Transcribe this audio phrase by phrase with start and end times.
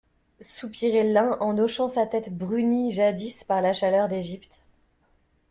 [0.41, 4.49] Soupirait l'un en hochant sa tête brunie jadis par la chaleur d'Égypte!